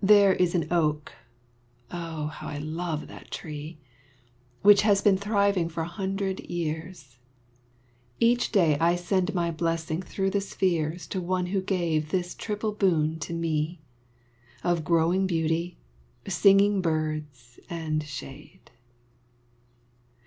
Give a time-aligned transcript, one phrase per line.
[0.00, 1.12] There is an oak
[1.90, 2.28] (oh!
[2.28, 3.76] how I love that tree)
[4.62, 7.18] Which has been thriving for a hundred years;
[8.18, 12.72] Each day I send my blessing through the spheres To one who gave this triple
[12.72, 13.82] boon to me,
[14.62, 15.76] Of growing beauty,
[16.26, 18.70] singing birds, and shade.